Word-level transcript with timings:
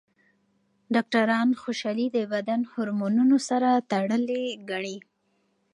ډاکټران 0.93 1.49
خوشحالي 1.61 2.07
د 2.11 2.17
بدن 2.33 2.61
هورمونونو 2.71 3.35
سره 3.49 3.69
تړلې 3.91 4.43
ګڼي. 4.69 4.97